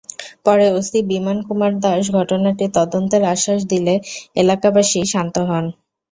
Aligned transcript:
পরে 0.45 0.65
ওসি 0.71 0.99
বিমান 1.09 1.37
কুমার 1.47 1.71
দাশ 1.83 2.03
ঘটনাটি 2.17 2.65
তদন্তের 2.77 3.23
আশ্বাস 3.33 3.61
দিলে 3.71 3.93
এলাকাবাসী 4.35 4.99
শান্ত 5.13 5.35
হন। 5.49 5.65